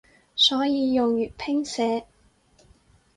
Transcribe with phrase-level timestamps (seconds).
[0.35, 2.07] 所以用粵拼寫